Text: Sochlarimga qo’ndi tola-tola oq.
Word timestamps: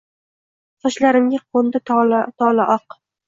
Sochlarimga 0.85 1.41
qo’ndi 1.43 1.83
tola-tola 1.91 2.69
oq. 2.79 2.99